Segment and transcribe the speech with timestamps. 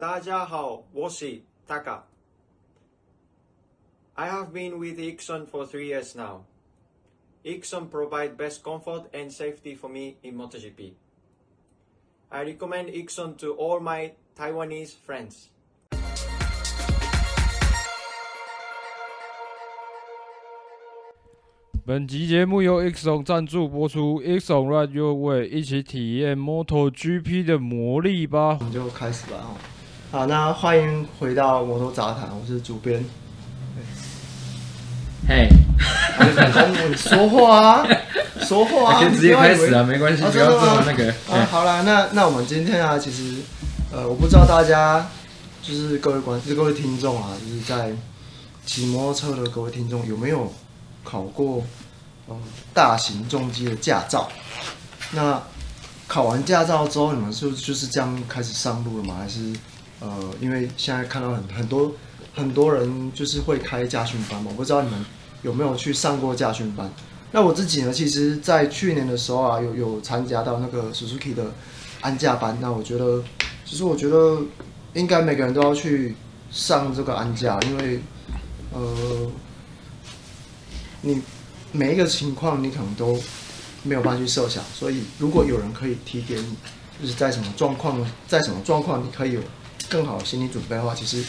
[0.00, 6.42] 大家好，我是 Taka。I have been with Ixon for three years now.
[7.42, 10.92] Ixon provide best comfort and safety for me in MotoGP.
[12.28, 15.48] I recommend Ixon to all my Taiwanese friends.
[21.84, 28.58] 本集节目由 Ixon 赞助播出，Ixon Ride Your Way，一起体验 MotoGP 的魔力吧。
[28.60, 29.56] 我们就开始吧，
[30.10, 33.04] 好，那欢迎回到摩托杂谈，我是主编。
[35.28, 35.46] 嘿，
[36.88, 37.86] 你说话啊，
[38.40, 41.12] 说话啊，可以直接开始啊，没关系，不要这么那个。
[41.30, 43.34] 啊，好啦，那那我们今天啊，其实，
[43.92, 45.06] 呃，我不知道大家，
[45.62, 47.92] 就是各位观，就是各位听众啊，就是在
[48.64, 50.50] 骑摩托车的各位听众，有没有
[51.04, 51.62] 考过？
[52.30, 52.40] 嗯，
[52.72, 54.26] 大型重机的驾照，
[55.10, 55.42] 那
[56.06, 59.16] 考完驾照之后，你们是不是就是这样开始上路了吗？
[59.20, 59.52] 还是
[60.00, 61.92] 呃，因为现在看到很很多
[62.34, 65.04] 很多人就是会开驾训班嘛，我不知道你们
[65.42, 66.90] 有没有去上过驾训班？
[67.32, 71.52] 那我自己呢，其实在去年的时候啊，有有参加到那个 Suzuki 的
[72.00, 72.56] 安驾班。
[72.60, 73.22] 那我觉得，
[73.64, 74.40] 其实我觉得
[74.94, 76.14] 应该每个人都要去
[76.50, 78.00] 上这个安驾，因为
[78.72, 79.30] 呃，
[81.02, 81.22] 你。
[81.70, 83.14] 每一个情况你可能都
[83.82, 86.56] 没有办法去设想，所以如果有人可以提点你，
[86.98, 89.40] 就是在什么状况，在什么状况你可以有
[89.88, 91.24] 更好的心理准备的话，其实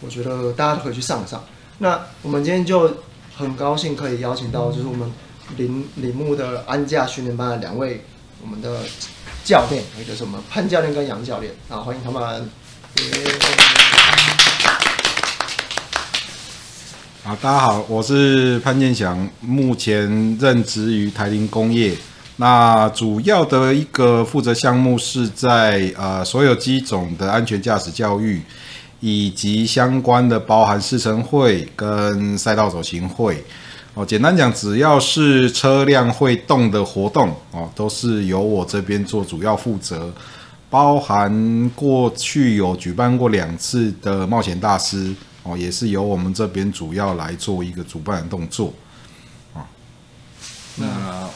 [0.00, 1.42] 我觉得大家都可以去上一上。
[1.78, 2.98] 那我们今天就
[3.36, 5.10] 很高兴可以邀请到，就是我们
[5.56, 8.04] 铃铃木的安驾训练班的两位
[8.42, 8.82] 我们的
[9.42, 12.48] 教练，也就是我们潘教练跟杨教练啊，欢迎他们。
[17.24, 21.96] 好，大家好，我是潘建祥，目前任职于台铃工业。
[22.36, 28.42] 那主要的一个负责项目是在呃所有机种的安全驾驶教育，
[29.00, 33.44] 以及相关的包含试乘会跟赛道走行会。
[33.94, 40.12] 哦，简单讲，只要是车辆会动的活动哦，都是由我这边做主要负责，
[40.68, 45.14] 包含过去有举办过两次的冒险大师。
[45.46, 48.72] 哦，也是由我们这边主要来做一个主办的动作，
[49.52, 49.60] 啊，
[50.74, 51.28] 那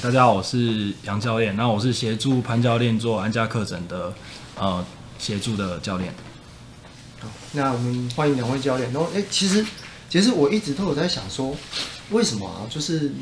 [0.00, 4.12] 大家好，我是杨教练，那我是协助潘教练做安驾课程的，
[4.58, 4.84] 呃，
[5.18, 6.12] 协助的教练。
[7.20, 8.90] 好，那我们欢迎两位教练。
[8.92, 9.64] 然后，哎，其实，
[10.08, 11.54] 其实我一直都有在想说，
[12.10, 12.64] 为什么啊？
[12.70, 13.12] 就是，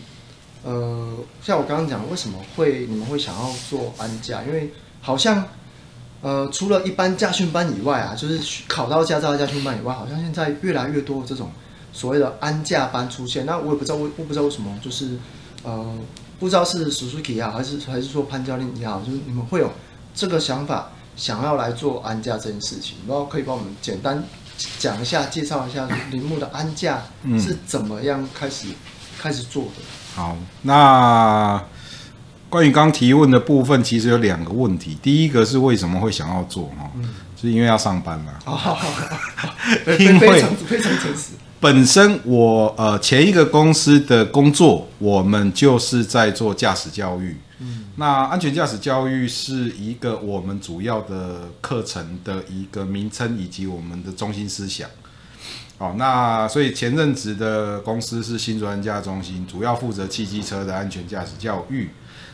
[0.63, 4.43] 呃，像我刚刚讲，为什么会你们会想要做安驾？
[4.47, 5.45] 因为好像。
[6.23, 11.51] 呃，除了一般驾训班以外啊，就是考到驾照的驾训班以外，好像现在越来越多这种
[11.95, 13.47] 所谓的安驾班出现。
[13.47, 15.17] 那我也不知道，我我不知道为什么，就是
[15.62, 15.94] 呃，
[16.38, 19.71] 不知道是 Suzuki 也好，还是还是说潘教练也好，就是你们会有
[20.15, 22.97] 这个想法，想要来做安驾这件事情。
[23.06, 24.22] 然后可以帮我们简单
[24.78, 27.03] 讲一下，介绍一下铃木的安驾
[27.38, 28.75] 是怎么样开始、嗯、
[29.19, 29.82] 开始做的。
[30.15, 31.62] 好，那。
[32.48, 34.98] 关于刚提问的部分，其实有两个问题。
[35.00, 36.91] 第一个是为什么会想要做哈？
[37.41, 38.32] 是因为要上班嘛。
[38.44, 38.77] 哦，
[40.00, 41.34] 因为非常非常诚实。
[41.60, 47.37] 本身我呃前一个公司的工作，我们就是在做驾驶教育。
[47.59, 47.84] 嗯。
[47.97, 54.88] 那安全驾驶教育是一个我们主要的课程的一个名称以及我们的中心思想。
[55.76, 61.91] 哦，那所以前任职的公司是新竹安驾中心，主要负责汽机车的安全驾驶教育。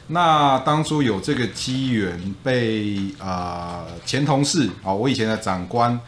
[0.09, 5.99] 那当初有这个机缘被啊、呃、前同事啊、哦，我以前的长官，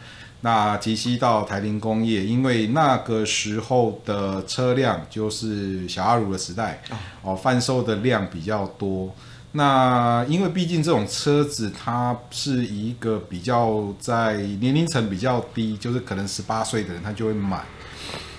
[0.41, 6.81] 那提西到台铃工业，因为那个时候的车辆就是小阿鲁的时代，
[7.21, 9.13] 哦，贩售的量比较多。
[9.51, 17.61] 那因为毕竟这种车子它是一个比较在年龄层比较低，就是可能十八岁的人他就会买。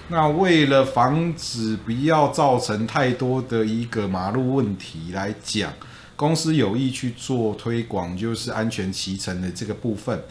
[0.09, 5.73] 那为了防止不要造成太多的一个马路问题来讲，
[6.17, 10.23] 公司有意去做推广，就是安全骑乘的这个部分。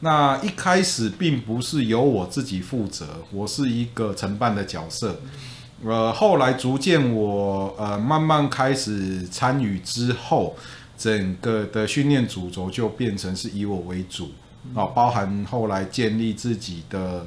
[0.00, 5.20] 那一开始并不是由我自己负责，我是一个承办的角色。
[5.84, 10.56] 呃，后来逐渐我呃慢慢开始参与之后，
[10.96, 14.32] 整个的训练主轴就变成是以我为主
[14.74, 17.26] 啊，包含后来建立自己的。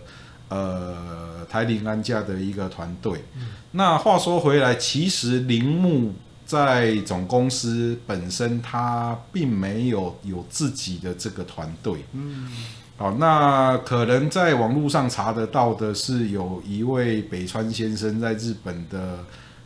[0.54, 3.24] 呃，台铃安家的一个团队。
[3.38, 6.14] 嗯、那话说回来，其实铃木
[6.52, 12.04] 在总公司本身，他并没有有自己的这个团队。
[12.12, 12.52] 嗯，
[12.98, 19.20] 好，那可能在网络上查得到的是，有一位北川先生在日本的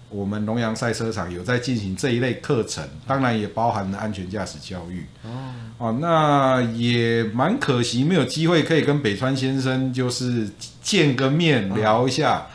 [0.10, 5.04] 我们龙洋赛车场有在进行这一类课程，当然也包含了安全驾驶教育。
[5.24, 10.48] 哦，哦，那也蛮可惜，没有机会可以跟北川先生就是
[10.84, 12.38] 见个面聊一下。
[12.38, 12.46] 哦，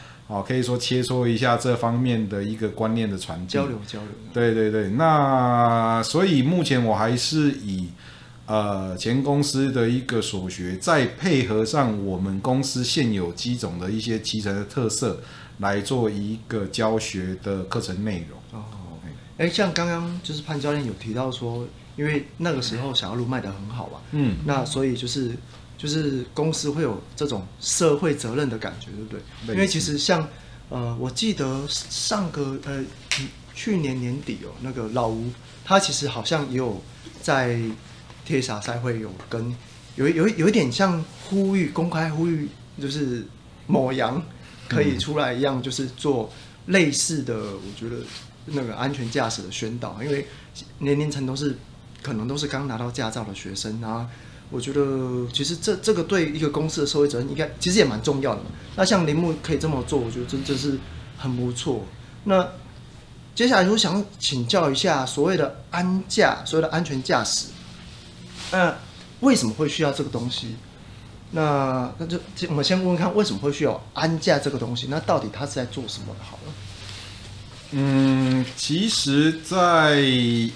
[0.47, 4.09] 可以说切磋一下这方面的一个观念的传递交流交流。
[4.32, 7.88] 对对对，那所以目前我还是以
[8.47, 15.21] 呃前公司的一个所学，再配合上我们公司现有机种的一些集成的特色，
[15.59, 18.61] 来做一个教学的课程内容。
[18.61, 18.65] 哦，
[19.38, 21.67] 哎，像刚刚就是潘教练有提到说，
[21.97, 23.99] 因为那个时候小路卖得很好嘛？
[24.12, 25.32] 嗯，那所以就是。
[25.81, 29.55] 就是公司会有这种社会责任的感觉，对不对？
[29.55, 30.29] 因为其实像，
[30.69, 32.85] 呃，我记得上个呃
[33.55, 35.31] 去年年底哦，那个老吴
[35.65, 36.82] 他其实好像也有
[37.23, 37.59] 在
[38.27, 39.56] 贴萨赛会有跟
[39.97, 42.47] 有有有一点像呼吁公开呼吁，
[42.79, 43.25] 就是
[43.67, 44.23] 某羊
[44.69, 46.31] 可以出来一样，就是做
[46.67, 48.05] 类似的，我觉得
[48.44, 50.27] 那个安全驾驶的宣导，因为
[50.81, 51.56] 年龄层都是
[52.03, 54.06] 可能都是刚拿到驾照的学生啊。
[54.50, 58.50] 我觉得其实这这个对一个公司的社会责任应该其实也蛮重要的嘛。
[58.76, 60.79] 那像铃木可以这么做，我觉得真的是
[61.17, 61.85] 很不错。
[62.25, 62.47] 那
[63.35, 67.47] 接下来我想请教一下所谓的安驾，所谓的安全驾驶，
[68.50, 68.75] 那
[69.20, 70.56] 为什么会需要这个东西？
[71.31, 72.19] 那那就
[72.49, 74.88] 我们先问问看，为什么会需要安驾这个东西？
[74.91, 76.25] 那到底它是在做什么的？
[76.25, 76.53] 好了。
[77.70, 80.03] 嗯，其实，在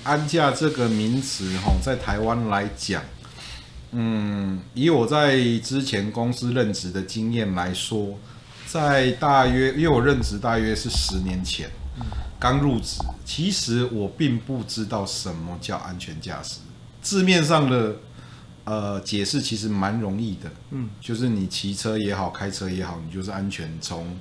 [0.02, 3.00] 安驾这个名词哈，在台湾来讲。
[3.96, 8.18] 嗯，以我在之前公司任职的经验来说，
[8.66, 11.70] 在大约因为我任职大约是十年前，
[12.40, 16.58] 刚入职，其实我并不知道什么叫安全驾驶。
[17.00, 17.96] 字面上的
[18.64, 24.18] 呃解释其实蛮容易的，嗯，就是你骑车也好，开车也好，你就是安全从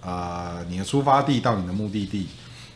[0.00, 2.26] 呃你的出发地到你的目的地，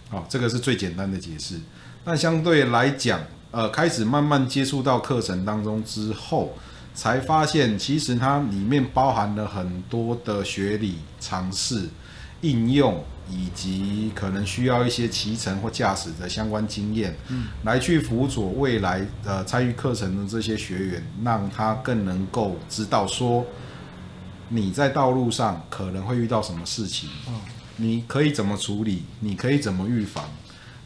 [0.08, 1.58] 好，这个是最简单的解释。
[2.04, 3.20] 那相对来讲，
[3.50, 6.54] 呃，开始慢慢接触到课程当中之后，
[6.94, 11.88] 才发现其实它里面包含了很多的学理、常识、
[12.42, 23.46] 应用，以及可能需要一些骑乘或驾驶的相关经验，嗯，来去辅佐未来呃参与课程的这些学员，让他更能够知道说
[24.48, 27.34] 你在道路上可能会遇到什么事情，嗯，
[27.76, 30.24] 你可以怎么处理，你可以怎么预防。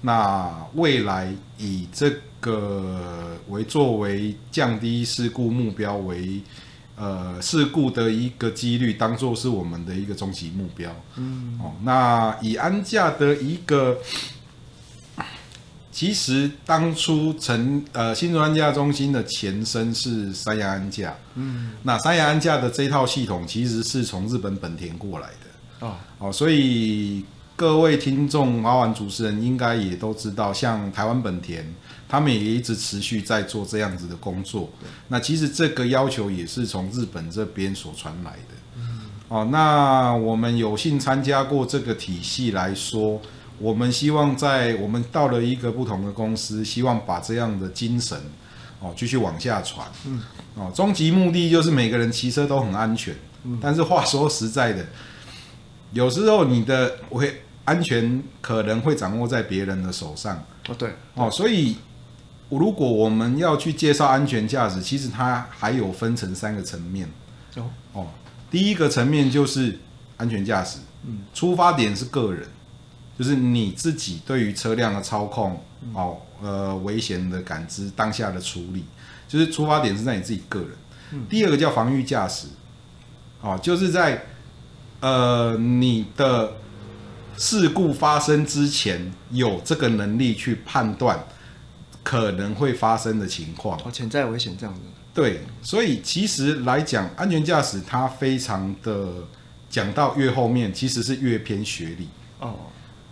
[0.05, 6.41] 那未来以这个为作为降低事故目标为，
[6.97, 10.91] 呃，事故的一个几率当做是我们的一个终极目标。
[11.15, 13.97] 嗯，哦，那以安驾的一个，
[15.93, 21.17] 其实当初成呃新竹安驾中心的前身是三洋安驾。
[21.37, 25.87] 嗯，那三洋安驾的这套系统其实是从日本本田过来的。
[25.87, 27.25] 哦，哦，所以。
[27.63, 31.65] 各位听众、阿玩主持人应该也都知道，像台湾本田，
[32.09, 34.69] 他们也一直持续在做这样子的工作。
[35.07, 38.55] 那其实这个要求也是从日本这边所传来的。
[38.79, 39.03] 嗯。
[39.29, 43.23] 哦，那我们有幸参加过这个体系来说，
[43.59, 48.19] 我们希望在我们到了一个不同的公司，希望把这样的精神
[48.81, 49.87] 哦继续往下传。
[50.05, 50.21] 嗯。
[50.57, 53.15] 哦，终极目的就是每个人骑车都很安全。
[53.45, 53.57] 嗯。
[53.63, 54.85] 但是话说实在的。
[55.93, 60.45] 有时候你的会安全可能会掌握在别人的手上。
[60.69, 60.95] 哦，对。
[61.15, 61.77] 哦，所以
[62.49, 67.09] 如果我们要去介绍安全驾驶，其实它还有分成三个层面。
[67.57, 67.71] 哦。
[67.93, 68.07] 哦，
[68.51, 69.79] 第一个层面就是
[70.17, 72.49] 安全驾驶，嗯，出发点是个人，
[73.19, 78.85] 就是你自己对于车辆的操控哦，呃，危险的感知，当下的处理，
[79.29, 80.71] 就是出发点是在你自己个人。
[81.13, 82.49] 嗯，第二个叫防御驾驶，
[83.41, 84.25] 哦，就是在。
[85.05, 86.53] 呃，你的
[87.37, 91.25] 事故发生之前，有这个能力去判断
[92.03, 93.79] 可能会发生的情况。
[93.85, 94.81] 哦，潜在危险这样子。
[95.15, 99.09] 对，所以其实来讲，安全驾驶它非常的
[99.69, 102.09] 讲到越后面，其实是越偏学理。
[102.41, 102.55] 哦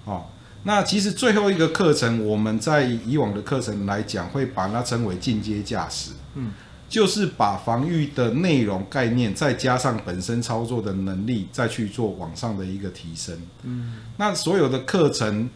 [0.05, 0.25] 哦，
[0.63, 6.13] 那其实最后一个课程，我们在以往的课程来讲，会把它称为进阶驾驶。
[6.35, 6.53] 嗯。
[6.91, 13.39] 就是把防御的内容概念，再加上本身操作的能力，再去做往上的一个提升。
[13.63, 15.49] 嗯，那所有的课程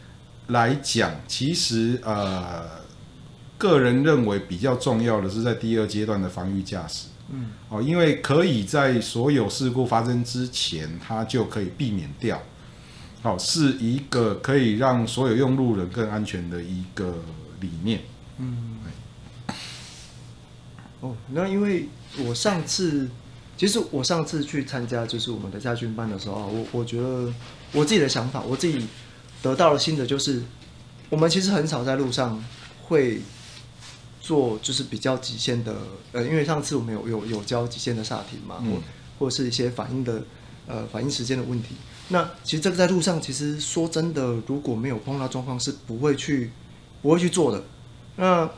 [0.47, 2.63] 来讲，其实呃，
[3.59, 7.09] 个人认为比较重要的是在第二阶段的防御驾驶。
[7.33, 12.41] 嗯，哦，因为可以在所有事故发生之前，它就可以避免掉。
[13.23, 17.17] 好，是一个可以让所有用路人更安全的一个
[17.59, 18.01] 理念。
[18.39, 18.74] 嗯。
[21.05, 21.87] 哦，那因为
[22.27, 23.07] 我上次，
[23.59, 27.31] 其实我上次去参加就是我们的家训班的时候，我我觉得
[27.73, 28.87] 我自己的想法，我自己
[29.43, 30.43] 得到了新的就是，
[31.11, 32.43] 我们其实很少在路上
[32.85, 33.21] 会
[34.19, 35.77] 做就是比较极限的，
[36.13, 38.83] 呃，因为上次我们有有有教极限的刹停嘛，或、嗯、
[39.19, 40.25] 或者是一些反应的
[40.67, 41.75] 呃反应时间的问题。
[42.09, 46.51] 那其实这个在路上，其实说真的，如果没有碰到状况，是不会去
[47.03, 47.63] 不会去做的。
[48.17, 48.49] 那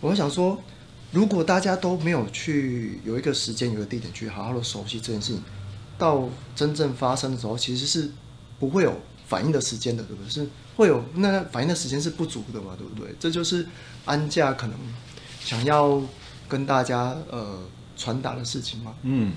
[0.00, 0.62] 我想说，
[1.12, 5.42] 如果大家都没有去有一个时间、有个地点去好好的熟悉这件事情，
[5.96, 8.10] 到真正发生的时候，其实是
[8.58, 10.30] 不会有反应的时间的，对不对？
[10.30, 10.46] 是
[10.76, 13.14] 会有那反应的时间是不足的嘛，对不对？
[13.18, 13.66] 这就是
[14.04, 14.76] 安驾可能
[15.40, 16.02] 想要
[16.48, 17.60] 跟大家呃
[17.96, 18.94] 传达的事情嘛。
[19.02, 19.32] 嗯，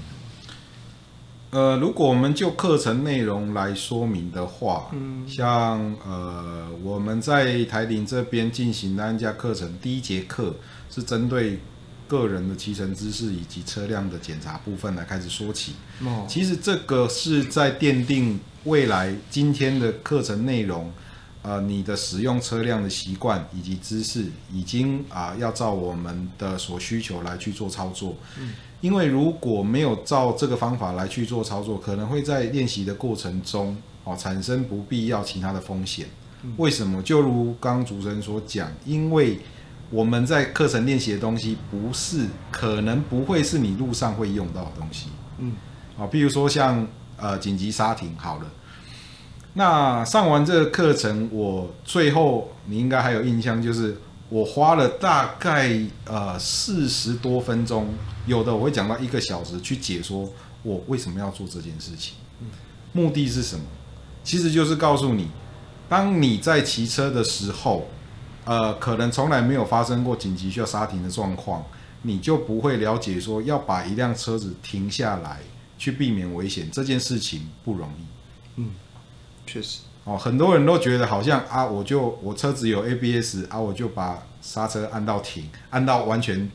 [1.51, 10.55] 呃，如果我们就课程内容来说明的话，嗯，像呃我们在台林这边进行的安驾课程，第一节课
[10.91, 11.59] 是针对
[12.07, 15.73] 个人的骑乘知识以及车辆的检查部分来开始说起。
[16.01, 20.91] 哦，其实这个是在奠定未来今天的课程内容。
[21.41, 28.17] 呃，你的使用车辆的习惯以及知识，已经啊、呃、要照我们的所需求来去做操作。
[28.37, 36.07] 嗯，因为如果没有照这个方法来去做操作，可能会在练习的过程中哦产生不必要其他的风险。
[36.43, 37.01] 嗯、为什么？
[37.01, 39.39] 就如刚主持人所讲，因为
[39.89, 45.07] 我们在课程练习的东西，不是可能不会是你路上会用到的东西。
[45.39, 45.53] 嗯，
[45.97, 48.45] 啊，比如说像呃紧急刹停，好了。
[49.53, 53.97] 那上完这个课程，我最后你应该还有印象，就是
[54.29, 57.87] 我花了大概呃四十多分钟，
[58.27, 60.31] 有的我会讲到一个小时去解说
[60.63, 62.15] 我为什么要做这件事情，
[62.93, 63.65] 目的是什么？
[64.23, 65.29] 其实就是告诉你，
[65.87, 67.87] 当你在骑车的时候，
[68.45, 71.65] 呃，可能从来没有发生过紧急需要刹停的状况，
[72.03, 75.39] 你就不会了解说要把一辆车子停下来
[75.77, 78.03] 去避免危险这件事情不容易，
[78.57, 78.71] 嗯。
[79.47, 86.49] 确实哦，很多人都觉得好像啊，我就我车子有 ABS 啊，我就把刹车按到停，按到完全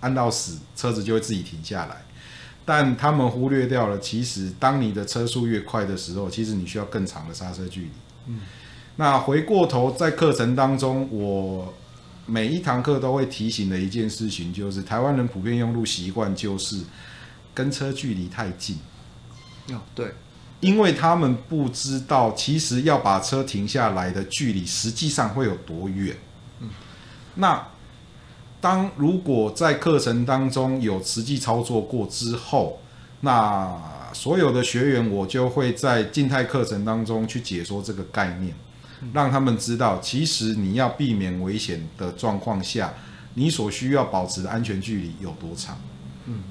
[0.00, 2.04] 按到死，车子就会自己停下来。
[2.64, 7.90] 但他们忽略掉了，其实当你的车速越快的时候，其实你需要更长的刹车距离。
[8.26, 8.40] 嗯，
[8.96, 11.74] 那回过头在课程当中，我
[12.26, 16.82] 每一堂课都会提醒的一件事情，就是台湾人普遍用路习惯就是
[17.52, 18.78] 跟车距离太近。
[19.70, 20.12] 哦，对。
[20.60, 26.14] 因为他们不知道，其实要把车停下来的距离实际上会有多远。
[26.60, 26.68] 嗯，
[27.36, 27.66] 那
[28.60, 32.78] 当如果在课程当中有实际操作过之后，
[33.22, 33.74] 那
[34.12, 38.54] 所有的学员我就会在静态课程当中去解说这个概念，
[39.14, 42.92] 让他们知道，其实你要避免危险的状况下，
[43.32, 45.80] 你所需要保持的安全距离有多长。
[46.26, 46.42] 嗯，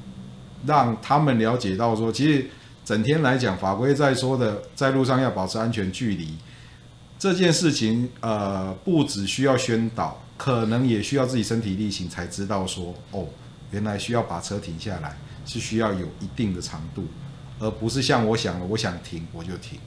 [0.65, 2.49] 让他们了解到说，其实。
[2.89, 6.35] 整天来讲，法规在说的，在路上要保持安全距离
[7.19, 13.27] 这件事情，呃，不只需要宣导，可能也需要自己身体力行才知道说，哦，
[13.69, 15.15] 原来需要把车停下来
[15.45, 17.05] 是需要有一定的长度，
[17.59, 19.79] 而不是像我想的，我想停我就停。